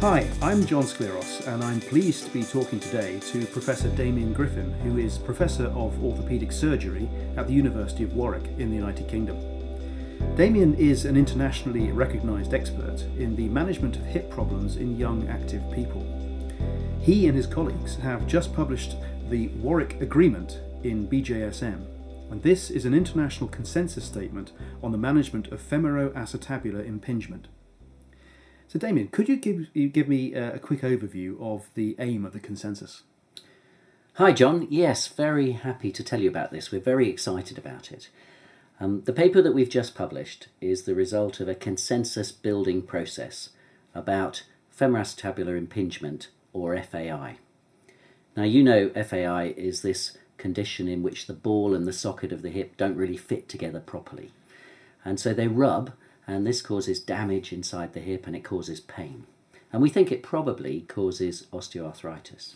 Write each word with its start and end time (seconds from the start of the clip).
Hi, 0.00 0.26
I'm 0.40 0.64
John 0.64 0.84
Skleros, 0.84 1.46
and 1.46 1.62
I'm 1.62 1.78
pleased 1.78 2.24
to 2.24 2.30
be 2.30 2.42
talking 2.42 2.80
today 2.80 3.20
to 3.32 3.44
Professor 3.44 3.90
Damian 3.90 4.32
Griffin, 4.32 4.72
who 4.82 4.96
is 4.96 5.18
Professor 5.18 5.66
of 5.66 5.92
Orthopaedic 5.96 6.54
Surgery 6.54 7.06
at 7.36 7.46
the 7.46 7.52
University 7.52 8.04
of 8.04 8.14
Warwick 8.14 8.46
in 8.56 8.70
the 8.70 8.76
United 8.76 9.08
Kingdom. 9.08 9.36
Damian 10.36 10.74
is 10.76 11.04
an 11.04 11.18
internationally 11.18 11.92
recognised 11.92 12.54
expert 12.54 13.02
in 13.18 13.36
the 13.36 13.50
management 13.50 13.96
of 13.96 14.06
hip 14.06 14.30
problems 14.30 14.78
in 14.78 14.96
young 14.96 15.28
active 15.28 15.62
people. 15.70 16.02
He 17.02 17.26
and 17.26 17.36
his 17.36 17.46
colleagues 17.46 17.96
have 17.96 18.26
just 18.26 18.54
published 18.54 18.96
the 19.28 19.48
Warwick 19.48 20.00
Agreement 20.00 20.62
in 20.82 21.08
BJSM, 21.08 21.84
and 22.30 22.42
this 22.42 22.70
is 22.70 22.86
an 22.86 22.94
international 22.94 23.50
consensus 23.50 24.06
statement 24.06 24.52
on 24.82 24.92
the 24.92 24.98
management 24.98 25.48
of 25.48 25.60
femoroacetabular 25.60 26.86
impingement. 26.86 27.48
So, 28.70 28.78
Damian, 28.78 29.08
could 29.08 29.28
you 29.28 29.34
give, 29.34 29.66
you 29.74 29.88
give 29.88 30.06
me 30.06 30.32
uh, 30.32 30.52
a 30.52 30.60
quick 30.60 30.82
overview 30.82 31.36
of 31.40 31.68
the 31.74 31.96
aim 31.98 32.24
of 32.24 32.32
the 32.32 32.38
consensus? 32.38 33.02
Hi, 34.14 34.30
John. 34.30 34.68
Yes, 34.70 35.08
very 35.08 35.52
happy 35.52 35.90
to 35.90 36.04
tell 36.04 36.20
you 36.20 36.28
about 36.28 36.52
this. 36.52 36.70
We're 36.70 36.80
very 36.80 37.08
excited 37.08 37.58
about 37.58 37.90
it. 37.90 38.10
Um, 38.78 39.02
the 39.06 39.12
paper 39.12 39.42
that 39.42 39.54
we've 39.54 39.68
just 39.68 39.96
published 39.96 40.46
is 40.60 40.84
the 40.84 40.94
result 40.94 41.40
of 41.40 41.48
a 41.48 41.54
consensus 41.56 42.30
building 42.30 42.82
process 42.82 43.48
about 43.92 44.44
femoroacetabular 44.78 45.58
impingement, 45.58 46.28
or 46.52 46.80
FAI. 46.80 47.38
Now, 48.36 48.44
you 48.44 48.62
know 48.62 48.90
FAI 48.90 49.52
is 49.56 49.82
this 49.82 50.16
condition 50.38 50.86
in 50.86 51.02
which 51.02 51.26
the 51.26 51.32
ball 51.32 51.74
and 51.74 51.88
the 51.88 51.92
socket 51.92 52.30
of 52.30 52.42
the 52.42 52.50
hip 52.50 52.76
don't 52.76 52.96
really 52.96 53.16
fit 53.16 53.48
together 53.48 53.80
properly. 53.80 54.30
And 55.04 55.18
so 55.18 55.34
they 55.34 55.48
rub 55.48 55.92
and 56.30 56.46
this 56.46 56.62
causes 56.62 57.00
damage 57.00 57.52
inside 57.52 57.92
the 57.92 57.98
hip 57.98 58.24
and 58.24 58.36
it 58.36 58.44
causes 58.44 58.78
pain. 58.78 59.26
And 59.72 59.82
we 59.82 59.90
think 59.90 60.12
it 60.12 60.22
probably 60.22 60.82
causes 60.82 61.48
osteoarthritis. 61.52 62.54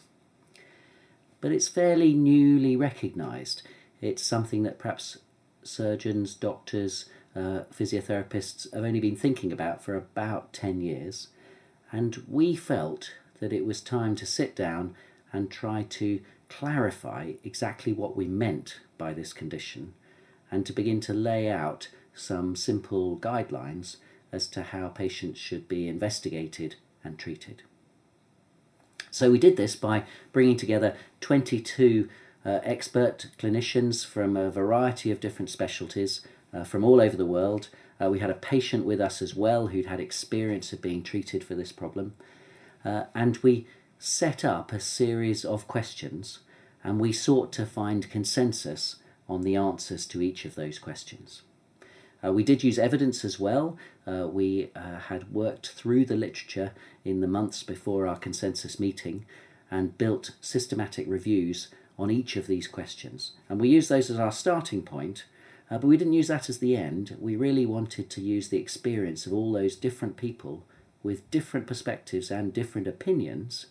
But 1.41 1.51
it's 1.51 1.67
fairly 1.67 2.15
newly 2.15 2.77
recognised. 2.77 3.63
It's 4.01 4.23
something 4.23 4.63
that 4.63 4.79
perhaps 4.79 5.19
surgeons, 5.65 6.37
doctors, 6.37 7.07
uh, 7.35 7.65
physiotherapists 7.77 8.73
have 8.73 8.85
only 8.85 9.01
been 9.01 9.17
thinking 9.17 9.51
about 9.51 9.83
for 9.83 9.97
about 9.97 10.53
10 10.53 10.81
years. 10.81 11.29
And 11.91 12.23
we 12.29 12.55
felt 12.55 13.15
that 13.41 13.53
it 13.53 13.67
was 13.67 13.81
time 13.81 14.15
to 14.15 14.25
sit 14.25 14.55
down 14.55 14.95
and 15.33 15.51
try 15.51 15.83
to 15.83 16.21
clarify 16.49 17.33
exactly 17.43 17.93
what 17.93 18.17
we 18.17 18.29
meant 18.29 18.79
by 18.99 19.13
this 19.13 19.33
condition 19.33 19.95
and 20.49 20.65
to 20.65 20.73
begin 20.73 21.01
to 21.01 21.13
lay 21.13 21.51
out 21.51 21.89
some 22.15 22.57
simple 22.57 23.19
guidelines 23.19 23.97
as 24.33 24.47
to 24.49 24.63
how 24.63 24.89
patients 24.89 25.39
should 25.39 25.69
be 25.69 25.89
investigated 25.89 26.77
and 27.03 27.19
treated. 27.19 27.63
So 29.11 29.31
we 29.31 29.39
did 29.39 29.57
this 29.57 29.77
by 29.77 30.05
bringing 30.33 30.57
together 30.57 30.97
22 31.21 32.09
uh, 32.45 32.61
expert 32.65 33.31
clinicians 33.39 34.05
from 34.05 34.37
a 34.37 34.51
variety 34.51 35.11
of 35.11 35.21
different 35.21 35.51
specialties 35.51 36.21
uh, 36.53 36.65
from 36.65 36.85
all 36.85 37.01
over 37.01 37.17
the 37.17 37.27
world. 37.27 37.69
Uh, 38.03 38.11
we 38.11 38.19
had 38.19 38.31
a 38.31 38.35
patient 38.35 38.85
with 38.85 39.01
us 39.01 39.23
as 39.23 39.35
well 39.35 39.69
who'd 39.69 39.87
had 39.87 40.01
experience 40.01 40.73
of 40.73 40.83
being 40.83 41.03
treated 41.03 41.45
for 41.45 41.55
this 41.55 41.73
problem. 41.73 42.15
Uh, 42.85 43.05
and 43.15 43.37
we 43.39 43.67
set 43.99 44.45
up 44.45 44.73
a 44.73 44.81
series 44.81 45.45
of 45.45 45.69
questions 45.69 46.41
and 46.83 47.01
we 47.01 47.13
sought 47.13 47.53
to 47.53 47.65
find 47.65 48.11
consensus 48.11 48.97
on 49.29 49.43
the 49.43 49.57
answers 49.57 50.07
to 50.07 50.21
each 50.21 50.45
of 50.45 50.55
those 50.55 50.79
questions. 50.79 51.43
Uh, 52.25 52.33
we 52.33 52.43
did 52.43 52.65
use 52.65 52.79
evidence 52.79 53.25
as 53.25 53.39
well. 53.39 53.77
Uh, 54.07 54.27
we 54.27 54.71
uh, 54.75 54.99
had 55.09 55.33
worked 55.33 55.71
through 55.71 56.05
the 56.05 56.17
literature 56.17 56.73
in 57.05 57.21
the 57.21 57.27
months 57.27 57.63
before 57.63 58.07
our 58.07 58.17
consensus 58.17 58.81
meeting 58.81 59.27
and 59.71 59.99
built 59.99 60.31
systematic 60.41 61.07
reviews 61.09 61.69
on 61.99 62.11
each 62.11 62.37
of 62.37 62.47
these 62.47 62.67
questions. 62.67 63.33
And 63.49 63.61
we 63.61 63.69
used 63.69 63.89
those 63.89 64.11
as 64.11 64.19
our 64.19 64.33
starting 64.33 64.83
point, 64.83 65.25
uh, 65.71 65.79
but 65.79 65.87
we 65.87 65.97
didn't 65.97 66.13
use 66.13 66.29
that 66.29 66.49
as 66.49 66.59
the 66.59 66.77
end. 66.77 67.17
We 67.21 67.37
really 67.37 67.67
wanted 67.67 68.11
to 68.11 68.21
use 68.21 68.49
the 68.49 68.59
experience 68.59 69.27
of 69.27 69.33
all 69.33 69.53
those 69.53 69.77
different 69.77 70.17
people 70.17 70.65
with 71.03 71.31
different 71.31 71.67
perspectives 71.67 72.31
and 72.31 72.53
different 72.53 72.87
opinions 72.87 73.67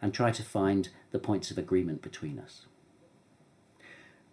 and 0.00 0.14
try 0.14 0.30
to 0.30 0.42
find 0.42 0.88
the 1.10 1.18
points 1.18 1.50
of 1.50 1.58
agreement 1.58 2.00
between 2.00 2.38
us. 2.38 2.66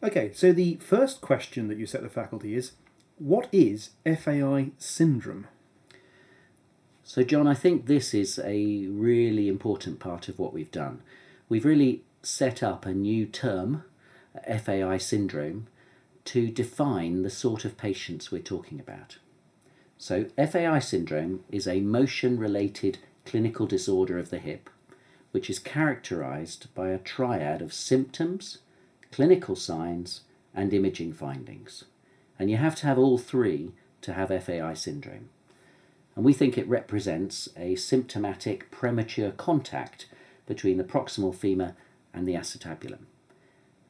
Okay, 0.02 0.32
so 0.34 0.54
the 0.54 0.76
first 0.76 1.22
question 1.22 1.68
that 1.68 1.78
you 1.78 1.86
set 1.86 2.04
the 2.04 2.10
faculty 2.10 2.56
is 2.56 2.74
what 3.18 3.48
is 3.52 3.92
FAI 4.06 4.72
syndrome? 4.78 5.48
So, 7.04 7.24
John, 7.24 7.48
I 7.48 7.54
think 7.54 7.86
this 7.86 8.14
is 8.14 8.40
a 8.44 8.86
really 8.88 9.48
important 9.48 10.00
part 10.00 10.28
of 10.28 10.38
what 10.38 10.54
we've 10.54 10.72
done. 10.72 11.02
We've 11.50 11.66
really 11.66 12.04
set 12.22 12.62
up 12.62 12.86
a 12.86 12.94
new 12.94 13.26
term, 13.26 13.84
FAI 14.46 14.98
syndrome, 14.98 15.68
to 16.26 16.50
define 16.50 17.24
the 17.24 17.30
sort 17.30 17.66
of 17.66 17.78
patients 17.78 18.32
we're 18.32 18.42
talking 18.42 18.80
about. 18.80 19.18
So, 19.98 20.26
FAI 20.38 20.80
syndrome 20.80 21.44
is 21.50 21.68
a 21.68 21.80
motion 21.80 22.38
related 22.38 23.00
clinical 23.26 23.66
disorder 23.66 24.20
of 24.20 24.30
the 24.30 24.40
hip, 24.40 24.70
which 25.32 25.50
is 25.50 25.60
characterized 25.60 26.68
by 26.76 26.90
a 26.90 27.00
triad 27.00 27.62
of 27.62 27.74
symptoms, 27.74 28.60
clinical 29.12 29.56
signs, 29.56 30.22
and 30.54 30.74
imaging 30.74 31.14
findings. 31.14 31.86
And 32.40 32.50
you 32.50 32.58
have 32.58 32.76
to 32.78 32.88
have 32.88 32.98
all 32.98 33.18
three 33.18 33.74
to 34.02 34.14
have 34.14 34.30
FAI 34.30 34.74
syndrome. 34.74 35.30
And 36.16 36.26
we 36.26 36.34
think 36.34 36.58
it 36.58 36.68
represents 36.68 37.50
a 37.56 37.76
symptomatic 37.76 38.72
premature 38.72 39.32
contact 39.32 40.08
between 40.46 40.78
the 40.78 40.84
proximal 40.84 41.36
femur 41.36 41.76
and 42.14 42.28
the 42.28 42.34
acetabulum. 42.34 43.06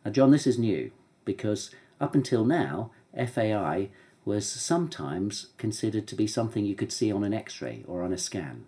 Now, 0.04 0.12
John, 0.12 0.32
this 0.32 0.48
is 0.48 0.60
new 0.60 0.92
because 1.24 1.72
up 2.00 2.16
until 2.16 2.44
now, 2.46 2.92
FAI 3.16 3.90
was 4.26 4.46
sometimes 4.46 5.48
considered 5.58 6.06
to 6.08 6.16
be 6.16 6.28
something 6.28 6.66
you 6.66 6.76
could 6.76 6.92
see 6.92 7.12
on 7.12 7.24
an 7.24 7.34
x 7.34 7.62
ray 7.62 7.84
or 7.88 8.04
on 8.04 8.12
a 8.12 8.18
scan. 8.18 8.66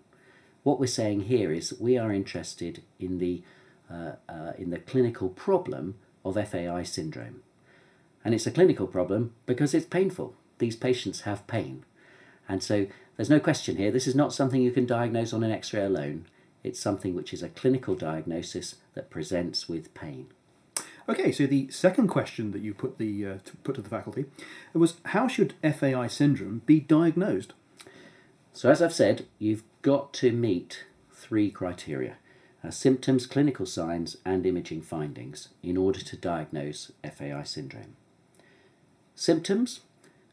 What 0.64 0.80
we're 0.80 0.88
saying 0.88 1.22
here 1.22 1.52
is 1.52 1.70
that 1.70 1.82
we 1.82 1.98
are 1.98 2.14
interested 2.14 2.84
in 2.98 3.18
the, 3.18 3.44
uh, 3.92 4.14
uh, 4.30 4.54
in 4.58 4.70
the 4.70 4.80
clinical 4.80 5.30
problem 5.30 5.96
of 6.24 6.36
FAI 6.36 6.84
syndrome. 6.84 7.42
And 8.24 8.34
it's 8.34 8.48
a 8.48 8.52
clinical 8.52 8.88
problem 8.88 9.34
because 9.46 9.74
it's 9.74 9.86
painful. 9.86 10.36
These 10.58 10.76
patients 10.76 11.22
have 11.22 11.48
pain. 11.48 11.86
And 12.48 12.62
so 12.62 12.88
there's 13.16 13.30
no 13.30 13.40
question 13.40 13.78
here, 13.78 13.92
this 13.92 14.08
is 14.08 14.16
not 14.16 14.34
something 14.34 14.62
you 14.62 14.72
can 14.72 14.86
diagnose 14.86 15.34
on 15.34 15.44
an 15.44 15.52
x 15.52 15.74
ray 15.74 15.84
alone. 15.84 16.26
It's 16.64 16.80
something 16.80 17.16
which 17.16 17.34
is 17.34 17.44
a 17.44 17.50
clinical 17.50 17.96
diagnosis 17.96 18.76
that 18.94 19.10
presents 19.10 19.70
with 19.70 19.94
pain. 19.94 20.28
Okay, 21.08 21.32
so 21.32 21.48
the 21.48 21.70
second 21.70 22.08
question 22.08 22.52
that 22.52 22.62
you 22.62 22.74
put, 22.74 22.98
the, 22.98 23.26
uh, 23.26 23.38
to 23.44 23.58
put 23.58 23.76
to 23.76 23.82
the 23.82 23.90
faculty 23.90 24.26
was 24.74 24.98
how 25.06 25.28
should 25.28 25.56
FAI 25.64 26.08
syndrome 26.08 26.62
be 26.66 26.80
diagnosed? 26.80 27.54
So, 28.54 28.70
as 28.70 28.82
I've 28.82 28.94
said, 28.94 29.26
you've 29.40 29.64
got 29.82 30.14
to 30.14 30.32
meet 30.32 30.86
three 31.12 31.50
criteria 31.50 32.18
uh, 32.64 32.72
symptoms, 32.72 33.26
clinical 33.26 33.66
signs, 33.66 34.18
and 34.26 34.46
imaging 34.46 34.82
findings 34.82 35.50
in 35.64 35.78
order 35.78 36.00
to 36.00 36.18
diagnose 36.18 36.92
FAI 37.04 37.44
syndrome. 37.44 37.96
Symptoms? 39.20 39.82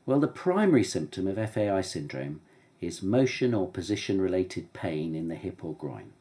Well, 0.07 0.21
the 0.21 0.29
primary 0.29 0.85
symptom 0.85 1.27
of 1.27 1.51
FAI 1.51 1.81
syndrome 1.81 2.41
is 2.81 3.03
motion 3.03 3.53
or 3.53 3.67
position 3.67 4.21
related 4.21 4.73
pain 4.75 5.17
in 5.17 5.27
the 5.27 5.35
hip 5.35 5.65
or 5.65 5.75
groin. 5.75 6.13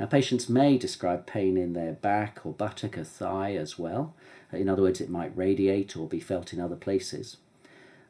Now, 0.00 0.06
patients 0.06 0.48
may 0.48 0.78
describe 0.78 1.26
pain 1.26 1.58
in 1.58 1.74
their 1.74 1.92
back 1.92 2.40
or 2.42 2.54
buttock 2.54 2.96
or 2.96 3.04
thigh 3.04 3.54
as 3.54 3.78
well. 3.78 4.14
In 4.50 4.66
other 4.66 4.80
words, 4.80 5.02
it 5.02 5.10
might 5.10 5.36
radiate 5.36 5.94
or 5.94 6.08
be 6.08 6.20
felt 6.20 6.54
in 6.54 6.58
other 6.58 6.74
places. 6.74 7.36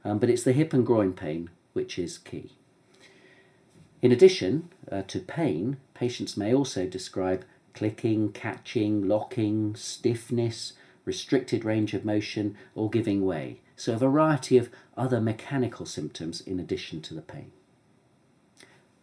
Um, 0.04 0.20
but 0.20 0.30
it's 0.30 0.44
the 0.44 0.52
hip 0.52 0.72
and 0.72 0.86
groin 0.86 1.12
pain 1.12 1.50
which 1.72 1.98
is 1.98 2.16
key. 2.16 2.52
In 4.00 4.12
addition 4.12 4.68
uh, 4.88 5.02
to 5.08 5.18
pain, 5.18 5.78
patients 5.94 6.36
may 6.36 6.54
also 6.54 6.86
describe 6.86 7.44
clicking, 7.74 8.30
catching, 8.30 9.08
locking, 9.08 9.74
stiffness, 9.74 10.74
restricted 11.08 11.64
range 11.64 11.94
of 11.94 12.04
motion, 12.04 12.54
or 12.74 12.90
giving 12.90 13.24
way. 13.24 13.60
So, 13.76 13.94
a 13.94 13.96
variety 13.96 14.58
of 14.58 14.68
other 14.96 15.20
mechanical 15.20 15.86
symptoms 15.86 16.42
in 16.42 16.60
addition 16.60 17.00
to 17.02 17.14
the 17.14 17.22
pain. 17.22 17.50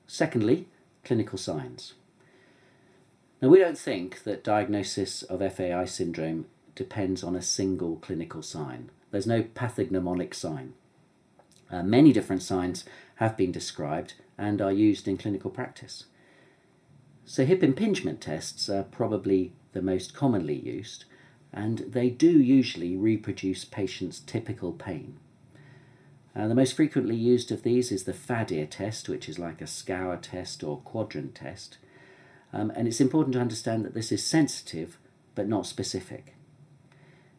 Secondly, 0.05 0.67
clinical 1.03 1.39
signs. 1.39 1.95
Now, 3.41 3.49
we 3.49 3.59
don't 3.59 3.77
think 3.77 4.23
that 4.23 4.43
diagnosis 4.43 5.23
of 5.23 5.39
FAI 5.53 5.85
syndrome 5.85 6.45
depends 6.75 7.23
on 7.23 7.35
a 7.35 7.41
single 7.41 7.95
clinical 7.95 8.43
sign. 8.43 8.91
There's 9.09 9.27
no 9.27 9.41
pathognomonic 9.41 10.35
sign. 10.35 10.73
Uh, 11.71 11.81
many 11.81 12.13
different 12.13 12.43
signs 12.43 12.85
have 13.15 13.35
been 13.35 13.51
described 13.51 14.13
and 14.37 14.61
are 14.61 14.71
used 14.71 15.07
in 15.07 15.17
clinical 15.17 15.49
practice. 15.49 16.05
So, 17.25 17.45
hip 17.45 17.63
impingement 17.63 18.21
tests 18.21 18.69
are 18.69 18.83
probably 18.83 19.53
the 19.73 19.81
most 19.81 20.13
commonly 20.13 20.55
used, 20.55 21.05
and 21.55 21.79
they 21.87 22.09
do 22.09 22.29
usually 22.29 22.97
reproduce 22.97 23.63
patients' 23.63 24.19
typical 24.19 24.73
pain. 24.73 25.17
Uh, 26.35 26.49
the 26.49 26.55
most 26.55 26.75
frequently 26.75 27.15
used 27.15 27.49
of 27.49 27.63
these 27.63 27.93
is 27.93 28.03
the 28.03 28.13
FADIR 28.13 28.69
test, 28.69 29.07
which 29.07 29.29
is 29.29 29.39
like 29.39 29.61
a 29.61 29.67
scour 29.67 30.17
test 30.17 30.65
or 30.65 30.79
quadrant 30.79 31.33
test. 31.33 31.77
Um, 32.51 32.73
and 32.75 32.89
it's 32.89 32.99
important 32.99 33.33
to 33.33 33.39
understand 33.39 33.85
that 33.85 33.93
this 33.93 34.11
is 34.11 34.23
sensitive 34.23 34.97
but 35.33 35.47
not 35.47 35.65
specific. 35.65 36.35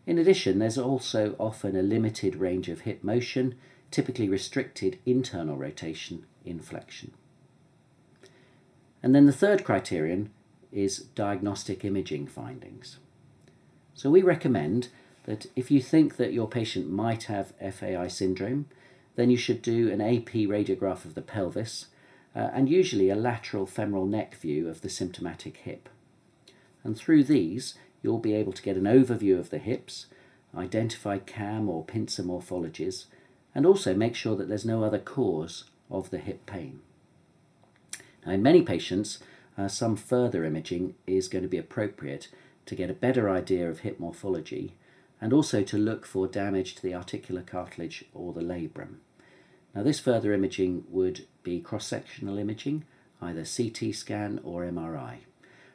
In 0.06 0.18
addition, 0.18 0.58
there's 0.58 0.78
also 0.78 1.36
often 1.38 1.76
a 1.76 1.82
limited 1.82 2.36
range 2.36 2.68
of 2.68 2.82
hip 2.82 3.04
motion, 3.04 3.54
typically 3.90 4.28
restricted 4.28 4.98
internal 5.04 5.56
rotation 5.56 6.24
in 6.44 6.60
flexion. 6.60 7.12
And 9.02 9.14
then 9.14 9.26
the 9.26 9.32
third 9.32 9.62
criterion 9.62 10.30
is 10.72 10.98
diagnostic 10.98 11.84
imaging 11.84 12.28
findings. 12.28 12.98
So 13.96 14.10
we 14.10 14.20
recommend 14.20 14.88
that 15.24 15.46
if 15.56 15.70
you 15.70 15.80
think 15.80 16.16
that 16.16 16.34
your 16.34 16.46
patient 16.46 16.90
might 16.90 17.24
have 17.24 17.54
FAI 17.58 18.08
syndrome, 18.08 18.66
then 19.16 19.30
you 19.30 19.38
should 19.38 19.62
do 19.62 19.90
an 19.90 20.02
AP 20.02 20.32
radiograph 20.46 21.06
of 21.06 21.14
the 21.14 21.22
pelvis 21.22 21.86
uh, 22.34 22.50
and 22.52 22.68
usually 22.68 23.08
a 23.08 23.16
lateral 23.16 23.64
femoral 23.64 24.04
neck 24.04 24.34
view 24.36 24.68
of 24.68 24.82
the 24.82 24.90
symptomatic 24.90 25.56
hip. 25.56 25.88
And 26.84 26.94
through 26.94 27.24
these, 27.24 27.74
you'll 28.02 28.18
be 28.18 28.34
able 28.34 28.52
to 28.52 28.62
get 28.62 28.76
an 28.76 28.84
overview 28.84 29.38
of 29.38 29.48
the 29.48 29.58
hips, 29.58 30.06
identify 30.54 31.16
CAM 31.16 31.70
or 31.70 31.82
pincer 31.82 32.22
morphologies, 32.22 33.06
and 33.54 33.64
also 33.64 33.94
make 33.94 34.14
sure 34.14 34.36
that 34.36 34.48
there's 34.48 34.66
no 34.66 34.84
other 34.84 34.98
cause 34.98 35.64
of 35.90 36.10
the 36.10 36.18
hip 36.18 36.44
pain. 36.44 36.80
Now, 38.26 38.32
in 38.32 38.42
many 38.42 38.60
patients, 38.60 39.20
uh, 39.56 39.68
some 39.68 39.96
further 39.96 40.44
imaging 40.44 40.94
is 41.06 41.28
going 41.28 41.42
to 41.42 41.48
be 41.48 41.56
appropriate 41.56 42.28
to 42.66 42.74
get 42.74 42.90
a 42.90 42.94
better 42.94 43.30
idea 43.30 43.68
of 43.68 43.80
hip 43.80 43.98
morphology 43.98 44.74
and 45.20 45.32
also 45.32 45.62
to 45.62 45.78
look 45.78 46.04
for 46.04 46.26
damage 46.26 46.74
to 46.74 46.82
the 46.82 46.94
articular 46.94 47.42
cartilage 47.42 48.04
or 48.12 48.32
the 48.32 48.42
labrum. 48.42 48.96
Now, 49.74 49.82
this 49.82 50.00
further 50.00 50.32
imaging 50.32 50.84
would 50.88 51.26
be 51.42 51.60
cross 51.60 51.86
sectional 51.86 52.38
imaging, 52.38 52.84
either 53.20 53.44
CT 53.44 53.94
scan 53.94 54.40
or 54.42 54.62
MRI. 54.62 55.18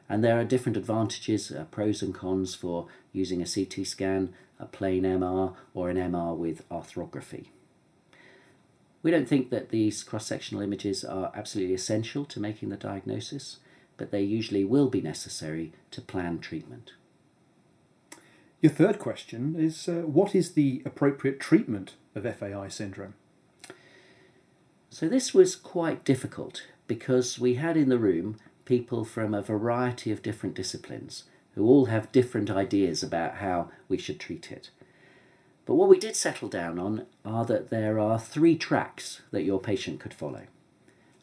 And 0.08 0.22
there 0.22 0.38
are 0.38 0.44
different 0.44 0.76
advantages, 0.76 1.50
uh, 1.50 1.64
pros 1.70 2.02
and 2.02 2.14
cons 2.14 2.54
for 2.54 2.86
using 3.12 3.40
a 3.40 3.46
CT 3.46 3.86
scan, 3.86 4.34
a 4.58 4.66
plain 4.66 5.04
MR, 5.04 5.54
or 5.74 5.88
an 5.88 5.96
MR 5.96 6.36
with 6.36 6.68
arthrography. 6.68 7.46
We 9.02 9.10
don't 9.10 9.28
think 9.28 9.50
that 9.50 9.70
these 9.70 10.02
cross 10.02 10.26
sectional 10.26 10.62
images 10.62 11.04
are 11.04 11.32
absolutely 11.34 11.74
essential 11.74 12.24
to 12.26 12.40
making 12.40 12.68
the 12.68 12.76
diagnosis, 12.76 13.58
but 13.96 14.10
they 14.10 14.22
usually 14.22 14.64
will 14.64 14.88
be 14.88 15.00
necessary 15.00 15.72
to 15.90 16.00
plan 16.00 16.38
treatment. 16.38 16.92
Your 18.60 18.72
third 18.72 18.98
question 18.98 19.56
is 19.58 19.88
uh, 19.88 20.02
what 20.02 20.34
is 20.34 20.52
the 20.52 20.82
appropriate 20.84 21.40
treatment 21.40 21.94
of 22.14 22.24
FAI 22.24 22.68
syndrome? 22.68 23.14
So, 24.90 25.08
this 25.08 25.32
was 25.32 25.56
quite 25.56 26.04
difficult 26.04 26.66
because 26.86 27.38
we 27.38 27.54
had 27.54 27.76
in 27.76 27.88
the 27.88 27.98
room 27.98 28.36
people 28.64 29.04
from 29.04 29.34
a 29.34 29.42
variety 29.42 30.12
of 30.12 30.22
different 30.22 30.54
disciplines 30.54 31.24
who 31.54 31.66
all 31.66 31.86
have 31.86 32.12
different 32.12 32.50
ideas 32.50 33.02
about 33.02 33.36
how 33.36 33.70
we 33.88 33.98
should 33.98 34.20
treat 34.20 34.52
it. 34.52 34.70
But 35.64 35.74
what 35.74 35.88
we 35.88 35.98
did 35.98 36.16
settle 36.16 36.48
down 36.48 36.78
on 36.78 37.06
are 37.24 37.44
that 37.44 37.70
there 37.70 37.98
are 37.98 38.18
three 38.18 38.56
tracks 38.56 39.22
that 39.30 39.42
your 39.44 39.60
patient 39.60 40.00
could 40.00 40.14
follow 40.14 40.42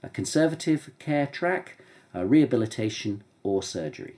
a 0.02 0.10
conservative 0.10 0.92
care 0.98 1.28
track, 1.28 1.78
a 2.14 2.26
rehabilitation, 2.26 3.24
or 3.44 3.64
surgery. 3.64 4.16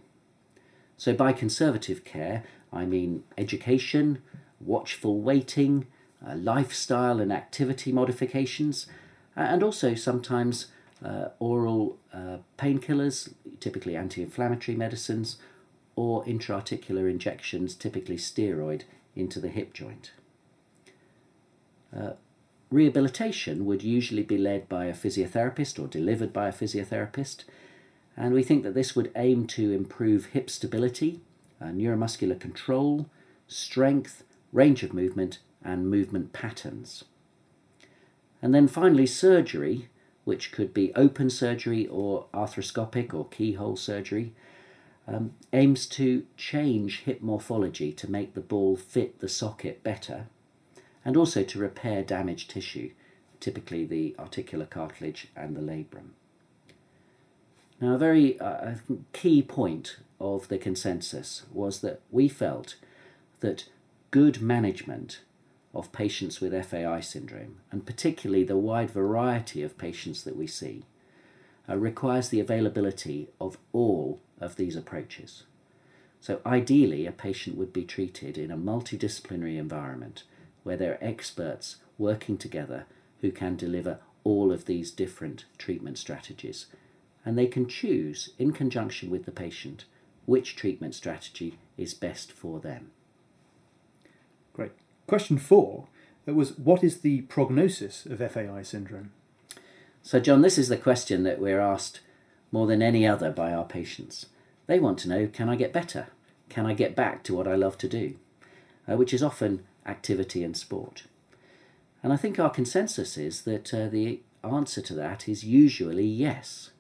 So, 0.98 1.14
by 1.14 1.34
conservative 1.34 2.04
care, 2.04 2.44
I 2.72 2.86
mean 2.86 3.24
education, 3.38 4.22
watchful 4.60 5.20
waiting, 5.22 5.88
uh, 6.26 6.36
lifestyle 6.36 7.20
and 7.20 7.32
activity 7.32 7.92
modifications, 7.92 8.88
and 9.36 9.64
also 9.64 9.96
sometimes 9.96 10.68
uh, 11.04 11.30
oral 11.40 11.98
uh, 12.14 12.38
painkillers, 12.58 13.34
typically 13.60 13.96
anti 13.96 14.22
inflammatory 14.22 14.78
medicines, 14.78 15.38
or 15.96 16.24
intra-articular 16.28 17.08
injections, 17.08 17.76
typically 17.76 18.18
steroid, 18.18 18.84
into 19.16 19.40
the 19.40 19.50
hip 19.50 19.74
joint. 19.74 20.12
Uh, 21.96 22.12
rehabilitation 22.70 23.66
would 23.66 23.84
usually 23.84 24.24
be 24.24 24.38
led 24.38 24.70
by 24.70 24.86
a 24.86 24.94
physiotherapist 24.94 25.84
or 25.84 25.88
delivered 25.88 26.32
by 26.32 26.48
a 26.48 26.54
physiotherapist, 26.54 27.44
and 28.18 28.34
we 28.34 28.44
think 28.44 28.64
that 28.64 28.74
this 28.74 28.96
would 28.96 29.12
aim 29.16 29.48
to 29.48 29.72
improve 29.72 30.28
hip 30.28 30.50
stability, 30.50 31.22
uh, 31.62 31.66
neuromuscular 31.66 32.40
control, 32.40 33.10
strength, 33.48 34.24
range 34.52 34.84
of 34.84 34.94
movement, 34.94 35.40
and 35.64 35.90
movement 35.90 36.34
patterns. 36.34 37.04
And 38.42 38.54
then 38.54 38.68
finally, 38.68 39.06
surgery, 39.06 39.90
which 40.24 40.52
could 40.52 40.74
be 40.74 40.94
open 40.96 41.30
surgery 41.30 41.88
or 41.88 42.26
arthroscopic 42.34 43.14
or 43.14 43.28
keyhole 43.28 43.78
surgery, 43.78 44.34
um, 45.08 45.34
aims 45.54 45.86
to 45.88 46.26
change 46.38 47.02
hip 47.02 47.22
morphology 47.22 47.92
to 47.94 48.12
make 48.12 48.34
the 48.34 48.42
ball 48.42 48.76
fit 48.76 49.20
the 49.20 49.30
socket 49.30 49.84
better 49.84 50.28
and 51.04 51.18
also 51.18 51.44
to 51.44 51.60
repair 51.60 52.04
damaged 52.04 52.50
tissue, 52.50 52.92
typically 53.40 53.86
the 53.86 54.16
articular 54.20 54.66
cartilage 54.66 55.28
and 55.36 55.56
the 55.56 55.62
labrum. 55.62 56.12
Now, 57.82 57.96
a 57.96 57.98
very 57.98 58.40
uh, 58.40 58.76
key 59.12 59.42
point 59.42 59.98
of 60.20 60.48
the 60.50 60.60
consensus 60.60 61.44
was 61.52 61.82
that 61.82 62.00
we 62.12 62.30
felt 62.30 62.76
that 63.40 63.66
good 64.12 64.40
management 64.40 65.22
of 65.74 65.92
patients 65.92 66.40
with 66.40 66.54
FAI 66.66 67.00
syndrome, 67.00 67.58
and 67.72 67.84
particularly 67.84 68.44
the 68.44 68.58
wide 68.58 68.92
variety 68.92 69.64
of 69.64 69.80
patients 69.80 70.24
that 70.24 70.36
we 70.36 70.46
see, 70.46 70.86
uh, 71.68 71.76
requires 71.76 72.30
the 72.30 72.40
availability 72.40 73.30
of 73.40 73.58
all 73.74 74.20
of 74.40 74.58
these 74.58 74.76
approaches. 74.76 75.44
So, 76.20 76.40
ideally, 76.46 77.08
a 77.08 77.12
patient 77.12 77.58
would 77.58 77.74
be 77.74 77.84
treated 77.84 78.38
in 78.38 78.52
a 78.52 78.58
multidisciplinary 78.58 79.58
environment 79.58 80.24
where 80.62 80.78
there 80.78 80.94
are 80.94 81.04
experts 81.04 81.78
working 81.98 82.38
together 82.38 82.86
who 83.22 83.32
can 83.32 83.56
deliver 83.56 83.98
all 84.24 84.52
of 84.52 84.66
these 84.66 84.92
different 84.92 85.46
treatment 85.58 85.98
strategies. 85.98 86.68
And 87.24 87.38
they 87.38 87.48
can 87.48 87.68
choose, 87.68 88.32
in 88.40 88.52
conjunction 88.52 89.10
with 89.10 89.26
the 89.26 89.32
patient, 89.32 89.86
which 90.26 90.56
treatment 90.56 90.96
strategy 90.96 91.58
is 91.78 91.94
best 91.94 92.32
for 92.32 92.60
them. 92.60 92.92
Great. 94.54 94.72
Question 95.08 95.38
four 95.38 95.88
was 96.26 96.58
what 96.58 96.84
is 96.84 97.02
the 97.02 97.22
prognosis 97.22 98.06
of 98.06 98.20
FAI 98.20 98.62
syndrome? 98.64 99.12
So, 100.04 100.20
John, 100.20 100.42
this 100.42 100.58
is 100.58 100.70
the 100.70 100.78
question 100.78 101.24
that 101.24 101.40
we're 101.40 101.60
asked 101.60 102.00
more 102.52 102.68
than 102.68 102.82
any 102.82 103.06
other 103.06 103.32
by 103.32 103.54
our 103.54 103.66
patients. 103.66 104.28
They 104.68 104.80
want 104.80 105.00
to 105.00 105.10
know 105.10 105.28
can 105.28 105.50
I 105.50 105.56
get 105.56 105.74
better? 105.74 106.08
Can 106.50 106.66
I 106.66 106.74
get 106.74 106.96
back 106.96 107.24
to 107.24 107.36
what 107.36 107.48
I 107.48 107.56
love 107.56 107.78
to 107.80 107.88
do? 107.88 108.16
Uh, 108.90 108.98
which 108.98 109.14
is 109.14 109.24
often 109.24 109.64
activity 109.86 110.44
and 110.44 110.56
sport. 110.56 111.04
And 112.04 112.12
I 112.12 112.18
think 112.18 112.40
our 112.40 112.50
consensus 112.50 113.18
is 113.18 113.44
that 113.44 113.74
uh, 113.74 113.88
the 113.88 114.22
answer 114.44 114.82
to 114.82 114.94
that 114.96 115.30
is 115.30 115.44
usually 115.44 116.06
yes. 116.06 116.72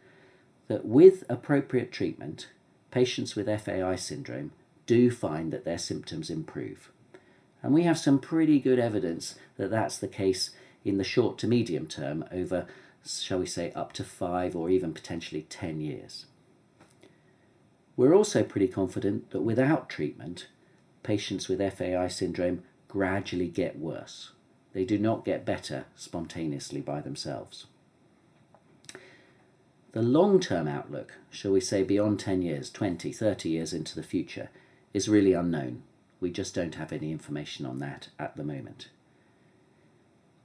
That 0.72 0.86
with 0.86 1.26
appropriate 1.28 1.92
treatment, 1.92 2.48
patients 2.92 3.36
with 3.36 3.48
FAI 3.48 3.98
syndrome 3.98 4.54
do 4.86 5.12
find 5.12 5.52
that 5.52 5.66
their 5.66 5.78
symptoms 5.78 6.30
improve. 6.30 6.94
And 7.62 7.74
we 7.74 7.84
have 7.84 7.98
some 7.98 8.20
pretty 8.20 8.58
good 8.58 8.80
evidence 8.80 9.36
that 9.58 9.70
that's 9.70 9.98
the 9.98 10.08
case 10.08 10.52
in 10.86 10.98
the 10.98 11.04
short 11.04 11.38
to 11.40 11.48
medium 11.48 11.88
term 11.88 12.24
over, 12.32 12.68
shall 13.06 13.40
we 13.40 13.48
say, 13.48 13.74
up 13.74 13.92
to 13.92 14.06
five 14.06 14.56
or 14.56 14.70
even 14.70 14.94
potentially 14.94 15.46
10 15.50 15.82
years. 15.82 16.28
We're 17.98 18.16
also 18.16 18.42
pretty 18.42 18.70
confident 18.70 19.32
that 19.32 19.42
without 19.42 19.90
treatment, 19.90 20.48
patients 21.04 21.50
with 21.50 21.60
FAI 21.60 22.08
syndrome 22.08 22.64
gradually 22.88 23.50
get 23.50 23.78
worse. 23.78 24.32
They 24.72 24.86
do 24.86 24.98
not 24.98 25.26
get 25.26 25.44
better 25.44 25.84
spontaneously 25.98 26.80
by 26.80 27.02
themselves. 27.02 27.66
The 29.94 30.02
long 30.02 30.40
term 30.40 30.68
outlook, 30.70 31.18
shall 31.30 31.52
we 31.52 31.60
say 31.60 31.84
beyond 31.84 32.20
10 32.20 32.42
years, 32.42 32.70
20, 32.70 33.12
30 33.12 33.50
years 33.50 33.74
into 33.74 33.96
the 33.96 34.04
future, 34.04 34.50
is 34.94 35.10
really 35.10 35.34
unknown. 35.34 35.84
We 36.22 36.32
just 36.32 36.56
don't 36.56 36.76
have 36.76 36.94
any 36.94 37.12
information 37.12 37.66
on 37.66 37.80
that 37.80 38.10
at 38.18 38.38
the 38.38 38.44
moment. 38.44 38.90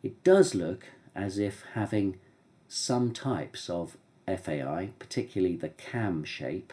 It 0.02 0.24
does 0.24 0.54
look 0.54 0.86
as 1.14 1.38
if 1.38 1.64
having 1.74 2.18
some 2.66 3.12
types 3.12 3.70
of 3.70 3.96
FAI, 4.26 4.90
particularly 4.98 5.56
the 5.56 5.68
CAM 5.68 6.24
shape, 6.24 6.72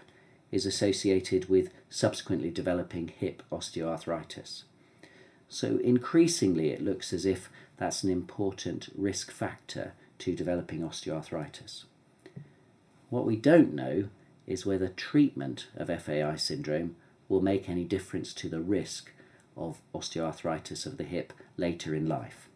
is 0.51 0.65
associated 0.65 1.49
with 1.49 1.71
subsequently 1.89 2.49
developing 2.49 3.07
hip 3.07 3.43
osteoarthritis. 3.51 4.63
So 5.47 5.77
increasingly, 5.77 6.69
it 6.69 6.81
looks 6.81 7.13
as 7.13 7.25
if 7.25 7.49
that's 7.77 8.03
an 8.03 8.09
important 8.09 8.89
risk 8.95 9.31
factor 9.31 9.93
to 10.19 10.35
developing 10.35 10.81
osteoarthritis. 10.81 11.83
What 13.13 13.25
we 13.27 13.35
don't 13.35 13.75
know 13.75 14.05
is 14.47 14.65
whether 14.65 14.87
treatment 14.87 15.67
of 15.75 15.87
FAI 16.01 16.35
syndrome 16.35 16.95
will 17.29 17.41
make 17.41 17.69
any 17.69 17.83
difference 17.83 18.33
to 18.33 18.49
the 18.49 18.59
risk 18.59 19.11
of 19.55 19.79
osteoarthritis 19.93 20.87
of 20.87 20.97
the 20.97 21.03
hip 21.03 21.31
later 21.55 21.93
in 21.93 22.09
life. 22.09 22.49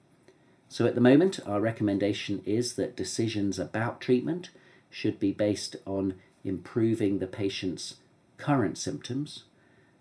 So 0.67 0.87
at 0.87 0.95
the 0.95 0.99
moment, 0.99 1.39
our 1.45 1.61
recommendation 1.61 2.41
is 2.43 2.73
that 2.73 2.97
decisions 2.97 3.59
about 3.59 4.01
treatment 4.01 4.49
should 4.89 5.19
be 5.19 5.31
based 5.31 5.75
on 5.85 6.15
improving 6.43 7.19
the 7.19 7.27
patient's 7.27 7.97
current 8.37 8.79
symptoms 8.79 9.43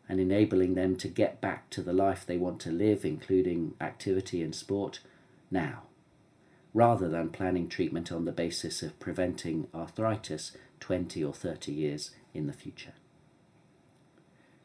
and 0.09 0.19
enabling 0.19 0.73
them 0.73 0.97
to 0.97 1.09
get 1.09 1.43
back 1.43 1.69
to 1.69 1.83
the 1.83 1.93
life 1.93 2.25
they 2.25 2.39
want 2.39 2.63
to 2.63 2.71
live, 2.71 3.05
including 3.05 3.75
activity 3.79 4.43
and 4.43 4.55
sport, 4.55 5.01
now, 5.51 5.83
rather 6.77 7.09
than 7.09 7.31
planning 7.31 7.69
treatment 7.69 8.13
on 8.13 8.27
the 8.27 8.33
basis 8.33 8.83
of 8.83 9.01
preventing 9.01 9.67
arthritis 9.75 10.55
20 10.79 11.25
or 11.25 11.33
30 11.33 11.73
years 11.73 12.11
in 12.35 12.47
the 12.47 12.53
future. 12.53 12.93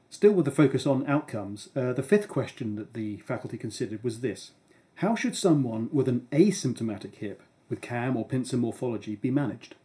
Still 0.09 0.33
with 0.33 0.43
the 0.43 0.51
focus 0.51 0.85
on 0.85 1.07
outcomes, 1.07 1.69
uh, 1.73 1.93
the 1.93 2.03
fifth 2.03 2.27
question 2.27 2.75
that 2.75 2.95
the 2.95 3.19
faculty 3.19 3.57
considered 3.57 4.03
was 4.03 4.19
this 4.19 4.51
How 4.95 5.15
should 5.15 5.37
someone 5.37 5.87
with 5.93 6.09
an 6.09 6.27
asymptomatic 6.33 7.15
hip 7.15 7.43
with 7.69 7.79
CAM 7.79 8.17
or 8.17 8.25
pincer 8.25 8.57
morphology 8.57 9.15
be 9.15 9.31
managed? 9.31 9.75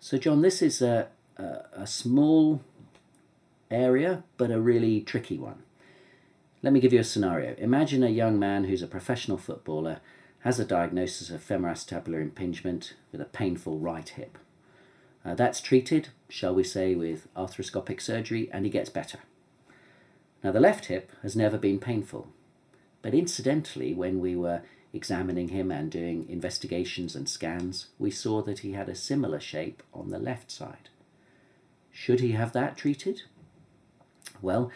So, 0.00 0.16
John, 0.16 0.40
this 0.40 0.62
is 0.62 0.80
a, 0.80 1.08
a, 1.36 1.58
a 1.74 1.86
small 1.86 2.62
area, 3.70 4.24
but 4.38 4.50
a 4.50 4.58
really 4.58 5.02
tricky 5.02 5.36
one. 5.36 5.62
Let 6.62 6.72
me 6.72 6.80
give 6.80 6.94
you 6.94 7.00
a 7.00 7.04
scenario. 7.04 7.54
Imagine 7.58 8.02
a 8.02 8.08
young 8.08 8.38
man 8.38 8.64
who's 8.64 8.82
a 8.82 8.86
professional 8.86 9.36
footballer, 9.36 10.00
has 10.46 10.60
a 10.60 10.64
diagnosis 10.64 11.28
of 11.28 11.44
femoroacetabular 11.44 12.22
impingement 12.22 12.94
with 13.10 13.20
a 13.20 13.24
painful 13.24 13.80
right 13.80 14.10
hip. 14.10 14.38
Uh, 15.24 15.34
that's 15.34 15.60
treated, 15.60 16.10
shall 16.28 16.54
we 16.54 16.62
say, 16.62 16.94
with 16.94 17.26
arthroscopic 17.34 18.00
surgery, 18.00 18.48
and 18.52 18.64
he 18.64 18.70
gets 18.70 18.88
better. 18.88 19.18
Now, 20.44 20.52
the 20.52 20.60
left 20.60 20.84
hip 20.84 21.10
has 21.22 21.34
never 21.34 21.58
been 21.58 21.80
painful, 21.80 22.28
but 23.02 23.12
incidentally, 23.12 23.92
when 23.92 24.20
we 24.20 24.36
were 24.36 24.62
examining 24.92 25.48
him 25.48 25.72
and 25.72 25.90
doing 25.90 26.28
investigations 26.28 27.16
and 27.16 27.28
scans, 27.28 27.88
we 27.98 28.12
saw 28.12 28.40
that 28.42 28.60
he 28.60 28.70
had 28.70 28.88
a 28.88 28.94
similar 28.94 29.40
shape 29.40 29.82
on 29.92 30.10
the 30.10 30.20
left 30.20 30.52
side. 30.52 30.90
Should 31.90 32.20
he 32.20 32.32
have 32.32 32.52
that 32.52 32.76
treated? 32.76 33.22
Well, 34.40 34.70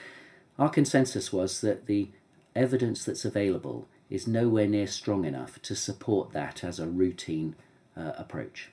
our 0.59 0.69
consensus 0.69 1.33
was 1.33 1.61
that 1.61 1.87
the 1.87 2.09
evidence 2.57 3.05
that's 3.05 3.25
available 3.25 3.87
is 4.11 4.27
nowhere 4.27 4.67
near 4.67 4.87
strong 4.87 5.25
enough 5.25 5.63
to 5.63 5.75
support 5.75 6.33
that 6.33 6.65
as 6.65 6.79
a 6.79 6.87
routine 6.87 7.55
uh, 7.97 8.13
approach. 8.19 8.69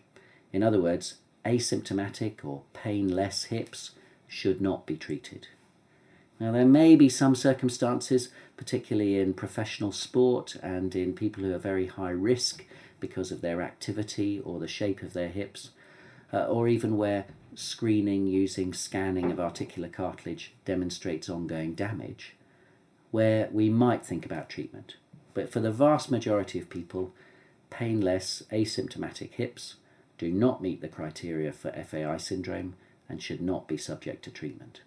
In 0.51 0.63
other 0.63 0.81
words, 0.81 1.15
asymptomatic 1.45 2.43
or 2.43 2.63
painless 2.73 3.45
hips 3.45 3.91
should 4.27 4.59
not 4.59 4.85
be 4.85 4.97
treated. 4.97 5.47
Now, 6.39 6.51
there 6.51 6.65
may 6.65 6.95
be 6.95 7.09
some 7.09 7.35
circumstances, 7.35 8.29
particularly 8.57 9.19
in 9.19 9.33
professional 9.33 9.91
sport 9.91 10.55
and 10.61 10.95
in 10.95 11.13
people 11.13 11.43
who 11.43 11.53
are 11.53 11.59
very 11.59 11.87
high 11.87 12.11
risk 12.11 12.65
because 12.99 13.31
of 13.31 13.41
their 13.41 13.61
activity 13.61 14.39
or 14.43 14.59
the 14.59 14.67
shape 14.67 15.01
of 15.01 15.13
their 15.13 15.29
hips, 15.29 15.71
uh, 16.33 16.45
or 16.45 16.67
even 16.67 16.97
where 16.97 17.25
screening 17.55 18.27
using 18.27 18.73
scanning 18.73 19.31
of 19.31 19.39
articular 19.39 19.89
cartilage 19.89 20.53
demonstrates 20.65 21.29
ongoing 21.29 21.73
damage, 21.73 22.35
where 23.11 23.49
we 23.51 23.69
might 23.69 24.05
think 24.05 24.25
about 24.25 24.49
treatment. 24.49 24.95
But 25.37 25.51
for 25.51 25.59
the 25.59 25.71
vast 25.71 26.09
majority 26.09 26.57
of 26.57 26.67
people, 26.67 27.13
painless 27.69 28.41
asymptomatic 28.51 29.33
hips 29.33 29.75
do 30.17 30.31
not 30.31 30.63
meet 30.63 30.81
the 30.81 30.87
criteria 30.87 31.51
for 31.51 31.71
FAI 31.71 32.17
syndrome 32.17 32.73
and 33.07 33.21
should 33.21 33.39
not 33.39 33.67
be 33.67 33.77
subject 33.77 34.23
to 34.23 34.31
treatment. 34.31 34.81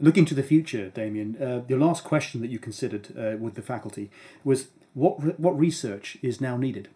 Looking 0.00 0.24
to 0.24 0.34
the 0.34 0.42
future, 0.42 0.88
Damian, 0.88 1.40
uh, 1.40 1.62
your 1.68 1.78
last 1.78 2.02
question 2.02 2.40
that 2.40 2.50
you 2.50 2.58
considered 2.58 3.16
uh, 3.16 3.36
with 3.38 3.54
the 3.54 3.62
faculty 3.62 4.10
was 4.42 4.66
what, 4.92 5.22
re- 5.22 5.34
what 5.36 5.56
research 5.56 6.18
is 6.20 6.40
now 6.40 6.56
needed? 6.56 6.88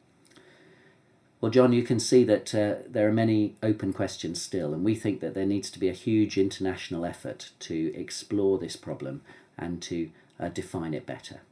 Well, 1.40 1.52
John, 1.52 1.72
you 1.72 1.84
can 1.84 2.00
see 2.00 2.24
that 2.24 2.52
uh, 2.52 2.74
there 2.88 3.06
are 3.06 3.12
many 3.12 3.54
open 3.62 3.92
questions 3.92 4.42
still, 4.42 4.74
and 4.74 4.82
we 4.82 4.96
think 4.96 5.20
that 5.20 5.34
there 5.34 5.46
needs 5.46 5.70
to 5.70 5.78
be 5.78 5.88
a 5.88 5.92
huge 5.92 6.38
international 6.38 7.04
effort 7.04 7.50
to 7.60 7.94
explore 7.94 8.58
this 8.58 8.74
problem 8.74 9.20
and 9.56 9.80
to 9.82 10.10
uh, 10.40 10.48
define 10.48 10.92
it 10.92 11.06
better. 11.06 11.42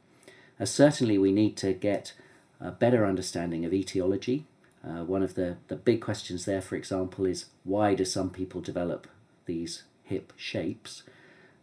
Uh, 0.59 0.65
certainly, 0.65 1.17
we 1.17 1.31
need 1.31 1.57
to 1.57 1.73
get 1.73 2.13
a 2.59 2.71
better 2.71 3.05
understanding 3.05 3.65
of 3.65 3.73
etiology. 3.73 4.45
Uh, 4.83 5.03
one 5.03 5.23
of 5.23 5.35
the, 5.35 5.57
the 5.67 5.75
big 5.75 6.01
questions 6.01 6.45
there, 6.45 6.61
for 6.61 6.75
example, 6.75 7.25
is 7.25 7.45
why 7.63 7.95
do 7.95 8.05
some 8.05 8.29
people 8.29 8.61
develop 8.61 9.07
these 9.45 9.83
hip 10.03 10.31
shapes? 10.37 11.03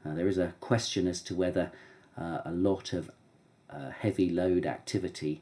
Uh, 0.04 0.14
there 0.14 0.28
is 0.28 0.38
a 0.38 0.54
question 0.60 1.06
as 1.06 1.22
to 1.22 1.34
whether 1.34 1.70
uh, 2.18 2.38
a 2.44 2.52
lot 2.52 2.92
of 2.92 3.10
heavy 4.00 4.28
load 4.28 4.66
activity 4.66 5.40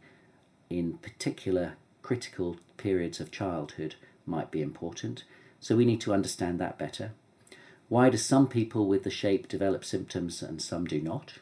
in 0.69 0.93
particular 0.99 1.73
critical 2.03 2.57
periods 2.77 3.21
of 3.21 3.33
childhood 3.33 3.97
might 4.25 4.51
be 4.51 4.63
important. 4.63 5.25
So 5.59 5.77
we 5.77 5.85
need 5.85 6.01
to 6.03 6.15
understand 6.15 6.59
that 6.59 6.79
better. 6.79 7.11
Why 7.89 8.09
do 8.09 8.17
some 8.17 8.47
people 8.47 8.87
with 8.87 9.03
the 9.03 9.11
shape 9.11 9.49
develop 9.49 9.85
symptoms 9.85 10.43
and 10.43 10.63
some 10.63 10.87
do 10.87 11.01
not? 11.01 11.35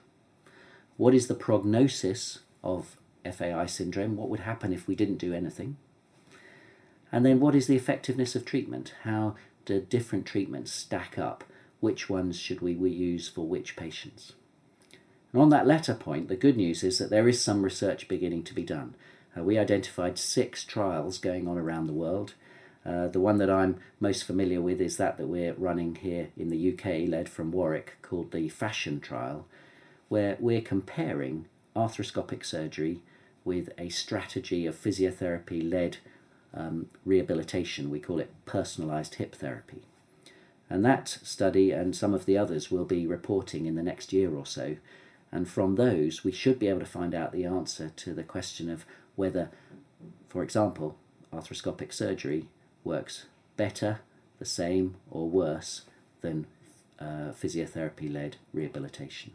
What 0.99 1.15
is 1.15 1.29
the 1.29 1.35
prognosis 1.35 2.41
of 2.63 2.97
FAI 3.25 3.67
syndrome? 3.67 4.17
What 4.17 4.29
would 4.31 4.41
happen 4.41 4.73
if 4.73 4.89
we 4.89 4.97
didn't 4.97 5.19
do 5.19 5.33
anything? 5.33 5.77
And 7.13 7.25
then 7.25 7.39
what 7.39 7.55
is 7.55 7.69
the 7.69 7.77
effectiveness 7.77 8.35
of 8.35 8.45
treatment? 8.45 8.95
How 9.05 9.37
do 9.65 9.81
different 9.81 10.27
treatments 10.27 10.73
stack 10.73 11.17
up? 11.17 11.45
Which 11.79 12.11
ones 12.11 12.37
should 12.37 12.61
we 12.61 12.73
use 12.91 13.29
for 13.29 13.47
which 13.47 13.77
patients? 13.77 14.33
And 15.33 15.41
on 15.41 15.51
that 15.51 15.69
latter 15.69 15.95
point, 15.95 16.27
the 16.27 16.35
good 16.35 16.57
news 16.57 16.83
is 16.83 16.99
that 16.99 17.11
there 17.11 17.29
is 17.29 17.41
some 17.41 17.63
research 17.63 18.09
beginning 18.09 18.43
to 18.43 18.55
be 18.55 18.65
done. 18.65 18.97
Uh, 19.39 19.45
we 19.45 19.57
identified 19.57 20.19
six 20.19 20.65
trials 20.65 21.19
going 21.19 21.47
on 21.47 21.59
around 21.59 21.87
the 21.87 21.93
world. 21.93 22.35
Uh, 22.85 23.07
the 23.07 23.21
one 23.21 23.39
that 23.39 23.51
I'm 23.51 23.79
most 24.01 24.25
familiar 24.25 24.61
with 24.61 24.81
is 24.81 24.97
that 24.97 25.17
that 25.17 25.29
we're 25.29 25.55
running 25.55 25.95
here 25.95 26.31
in 26.37 26.49
the 26.49 26.73
UK, 26.73 27.09
led 27.09 27.29
from 27.29 27.53
Warwick, 27.53 27.99
called 28.03 28.33
the 28.33 28.49
Fashion 28.49 28.99
Trial, 28.99 29.47
where 30.09 30.37
we're 30.41 30.61
comparing 30.61 31.47
arthroscopic 31.77 32.45
surgery 32.45 33.01
with 33.45 33.71
a 33.79 33.89
strategy 33.89 34.67
of 34.67 34.75
physiotherapy 34.75 35.69
led 35.69 35.99
um, 36.55 36.87
rehabilitation. 37.05 37.91
We 37.91 38.01
call 38.01 38.19
it 38.19 38.33
personalised 38.47 39.15
hip 39.15 39.35
therapy. 39.35 39.83
And 40.71 40.85
that 40.85 41.09
study 41.09 41.71
and 41.71 41.97
some 41.97 42.13
of 42.13 42.27
the 42.27 42.37
others 42.37 42.71
will 42.71 42.85
be 42.85 43.07
reporting 43.07 43.67
in 43.67 43.75
the 43.75 43.83
next 43.83 44.13
year 44.13 44.35
or 44.35 44.45
so. 44.45 44.77
And 45.33 45.49
from 45.49 45.77
those, 45.77 46.25
we 46.25 46.33
should 46.33 46.59
be 46.59 46.69
able 46.69 46.81
to 46.81 46.87
find 46.87 47.15
out 47.15 47.33
the 47.33 47.45
answer 47.45 47.91
to 47.97 48.15
the 48.15 48.23
question 48.23 48.71
of 48.71 48.85
whether, 49.17 49.51
for 50.29 50.43
example, 50.43 50.97
arthroscopic 51.33 51.93
surgery 51.93 52.49
works 52.85 53.27
better, 53.57 54.01
the 54.39 54.45
same, 54.45 54.97
or 55.11 55.29
worse 55.29 55.83
than 56.21 56.47
uh, 56.99 57.33
physiotherapy 57.33 58.13
led 58.13 58.37
rehabilitation. 58.53 59.33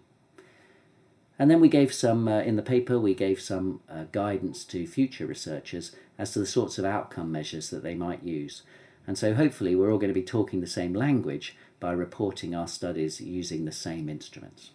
And 1.40 1.50
then 1.50 1.60
we 1.60 1.68
gave 1.68 1.94
some, 1.94 2.28
uh, 2.28 2.42
in 2.42 2.56
the 2.56 2.62
paper, 2.62 3.00
we 3.00 3.16
gave 3.16 3.42
some 3.42 3.82
uh, 3.90 4.06
guidance 4.12 4.63
to 4.66 4.86
future 4.86 5.25
researchers 5.25 5.96
as 6.18 6.32
to 6.34 6.40
the 6.40 6.46
sorts 6.46 6.78
of 6.78 6.86
outcome 6.86 7.32
measures 7.32 7.70
that 7.72 7.84
they 7.84 7.96
might 7.96 8.24
use. 8.24 8.62
And 9.08 9.18
so 9.18 9.34
hopefully 9.34 9.75
we're 9.75 9.92
all 9.92 9.98
going 9.98 10.13
to 10.13 10.20
be 10.20 10.24
talking 10.24 10.62
the 10.62 10.68
same 10.68 10.94
language 10.94 11.56
by 11.80 11.92
reporting 11.92 12.56
our 12.56 12.68
studies 12.68 13.20
using 13.20 13.66
the 13.66 13.72
same 13.72 14.08
instruments. 14.10 14.72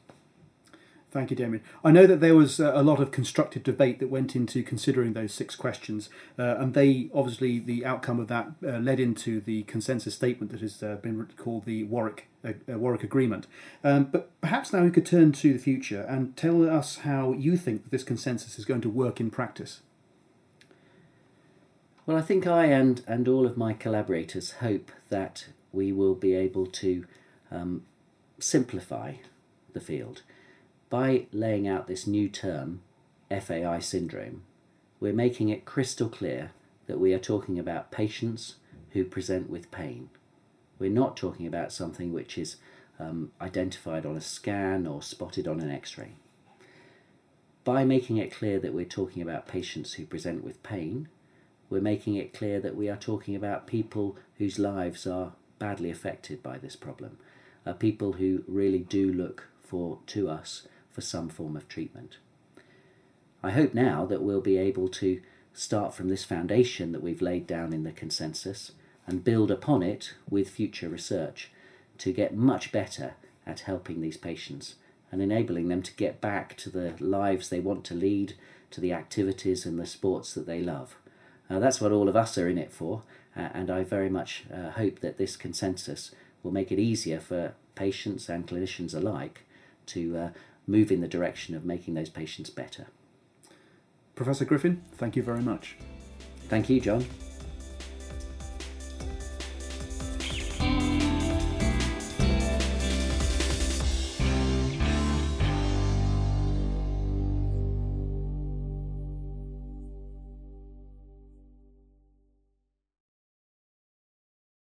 Thank 1.10 1.30
you, 1.30 1.36
Damian. 1.36 1.64
I 1.82 1.90
know 1.90 2.06
that 2.06 2.20
there 2.20 2.36
was 2.36 2.60
uh, 2.60 2.72
a 2.74 2.82
lot 2.82 3.00
of 3.00 3.10
constructive 3.12 3.62
debate 3.62 3.98
that 3.98 4.10
went 4.10 4.36
into 4.36 4.62
considering 4.62 5.14
those 5.14 5.32
six 5.32 5.56
questions, 5.56 6.10
uh, 6.38 6.56
and 6.58 6.74
they 6.74 7.08
obviously 7.14 7.58
the 7.58 7.86
outcome 7.86 8.20
of 8.20 8.28
that 8.28 8.48
uh, 8.62 8.78
led 8.78 9.00
into 9.00 9.40
the 9.40 9.62
consensus 9.62 10.14
statement 10.14 10.52
that 10.52 10.60
has 10.60 10.82
uh, 10.82 10.96
been 10.96 11.26
called 11.38 11.64
the 11.64 11.84
Warwick 11.84 12.28
uh, 12.44 12.52
uh, 12.70 12.78
Warwick 12.78 13.02
Agreement. 13.02 13.46
Um, 13.82 14.04
but 14.04 14.30
perhaps 14.42 14.70
now 14.70 14.84
we 14.84 14.90
could 14.90 15.06
turn 15.06 15.32
to 15.32 15.54
the 15.54 15.58
future 15.58 16.02
and 16.02 16.36
tell 16.36 16.68
us 16.68 16.98
how 16.98 17.32
you 17.32 17.56
think 17.56 17.84
that 17.84 17.90
this 17.90 18.04
consensus 18.04 18.58
is 18.58 18.66
going 18.66 18.82
to 18.82 18.90
work 18.90 19.18
in 19.18 19.30
practice. 19.30 19.80
Well, 22.04 22.18
I 22.18 22.22
think 22.22 22.46
I 22.46 22.66
and 22.66 23.02
and 23.06 23.26
all 23.28 23.46
of 23.46 23.56
my 23.56 23.72
collaborators 23.72 24.52
hope 24.60 24.92
that 25.08 25.46
we 25.72 25.90
will 25.90 26.14
be 26.14 26.34
able 26.34 26.66
to 26.66 27.06
um, 27.50 27.84
simplify 28.38 29.14
the 29.72 29.80
field 29.80 30.20
by 30.90 31.26
laying 31.32 31.68
out 31.68 31.86
this 31.86 32.06
new 32.06 32.28
term, 32.28 32.80
FAI 33.30 33.78
syndrome, 33.78 34.42
we're 35.00 35.12
making 35.12 35.48
it 35.48 35.64
crystal 35.64 36.08
clear 36.08 36.52
that 36.86 36.98
we 36.98 37.12
are 37.12 37.18
talking 37.18 37.58
about 37.58 37.90
patients 37.90 38.56
who 38.90 39.04
present 39.04 39.50
with 39.50 39.70
pain. 39.70 40.08
We're 40.78 40.90
not 40.90 41.16
talking 41.16 41.46
about 41.46 41.72
something 41.72 42.12
which 42.12 42.38
is 42.38 42.56
um, 42.98 43.32
identified 43.40 44.06
on 44.06 44.16
a 44.16 44.20
scan 44.20 44.86
or 44.86 45.02
spotted 45.02 45.46
on 45.46 45.60
an 45.60 45.70
x 45.70 45.98
ray. 45.98 46.12
By 47.64 47.84
making 47.84 48.16
it 48.16 48.32
clear 48.32 48.58
that 48.60 48.72
we're 48.72 48.86
talking 48.86 49.20
about 49.20 49.46
patients 49.46 49.94
who 49.94 50.06
present 50.06 50.42
with 50.42 50.62
pain, 50.62 51.08
we're 51.68 51.82
making 51.82 52.14
it 52.14 52.32
clear 52.32 52.60
that 52.60 52.76
we 52.76 52.88
are 52.88 52.96
talking 52.96 53.36
about 53.36 53.66
people 53.66 54.16
whose 54.38 54.58
lives 54.58 55.06
are 55.06 55.32
badly 55.58 55.90
affected 55.90 56.42
by 56.42 56.56
this 56.56 56.76
problem, 56.76 57.18
uh, 57.66 57.74
people 57.74 58.14
who 58.14 58.42
really 58.48 58.78
do 58.78 59.12
look 59.12 59.48
for 59.60 59.98
to 60.06 60.30
us 60.30 60.66
for 60.98 61.02
some 61.02 61.28
form 61.28 61.54
of 61.54 61.68
treatment. 61.68 62.16
I 63.40 63.52
hope 63.52 63.72
now 63.72 64.04
that 64.06 64.20
we'll 64.20 64.40
be 64.40 64.58
able 64.58 64.88
to 64.88 65.20
start 65.52 65.94
from 65.94 66.08
this 66.08 66.24
foundation 66.24 66.90
that 66.90 67.04
we've 67.04 67.22
laid 67.22 67.46
down 67.46 67.72
in 67.72 67.84
the 67.84 67.92
consensus 67.92 68.72
and 69.06 69.22
build 69.22 69.52
upon 69.52 69.84
it 69.84 70.14
with 70.28 70.50
future 70.50 70.88
research 70.88 71.52
to 71.98 72.12
get 72.12 72.36
much 72.36 72.72
better 72.72 73.14
at 73.46 73.60
helping 73.60 74.00
these 74.00 74.16
patients 74.16 74.74
and 75.12 75.22
enabling 75.22 75.68
them 75.68 75.82
to 75.82 75.94
get 75.94 76.20
back 76.20 76.56
to 76.56 76.68
the 76.68 76.92
lives 76.98 77.48
they 77.48 77.60
want 77.60 77.84
to 77.84 77.94
lead, 77.94 78.32
to 78.72 78.80
the 78.80 78.92
activities 78.92 79.64
and 79.64 79.78
the 79.78 79.86
sports 79.86 80.34
that 80.34 80.46
they 80.48 80.60
love. 80.60 80.96
Uh, 81.48 81.60
that's 81.60 81.80
what 81.80 81.92
all 81.92 82.08
of 82.08 82.16
us 82.16 82.36
are 82.36 82.48
in 82.48 82.58
it 82.58 82.72
for, 82.72 83.04
uh, 83.36 83.50
and 83.54 83.70
I 83.70 83.84
very 83.84 84.10
much 84.10 84.46
uh, 84.52 84.70
hope 84.70 84.98
that 84.98 85.16
this 85.16 85.36
consensus 85.36 86.10
will 86.42 86.50
make 86.50 86.72
it 86.72 86.80
easier 86.80 87.20
for 87.20 87.54
patients 87.76 88.28
and 88.28 88.48
clinicians 88.48 88.96
alike 88.96 89.44
to 89.86 90.16
uh, 90.16 90.30
move 90.68 90.92
in 90.92 91.00
the 91.00 91.08
direction 91.08 91.56
of 91.56 91.64
making 91.64 91.94
those 91.94 92.10
patients 92.10 92.50
better. 92.50 92.86
Professor 94.14 94.44
Griffin, 94.44 94.82
thank 94.92 95.16
you 95.16 95.22
very 95.22 95.42
much. 95.42 95.76
Thank 96.48 96.68
you, 96.68 96.80
John. 96.80 97.04